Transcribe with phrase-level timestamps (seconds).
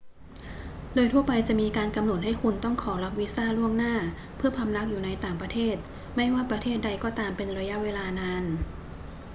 [0.93, 3.95] โดยทั่วไปจะมีการกำหนดให้คุณต้องขอรับวีซ่าล่วงหน้า
[4.37, 5.75] เพื่อพำนักอยู่ในต่างประเทศ
[6.15, 8.43] ไม่ว่าประเทศใดก็ตามเป็นระยะเวลานาน